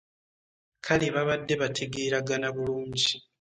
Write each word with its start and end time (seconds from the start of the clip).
Kale 0.85 1.07
babadde 1.15 1.53
bategeeragana 1.61 2.47
bulungi. 2.55 3.13